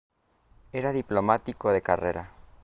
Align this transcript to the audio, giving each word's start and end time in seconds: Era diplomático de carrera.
Era 0.71 0.89
diplomático 0.93 1.71
de 1.71 1.83
carrera. 1.83 2.31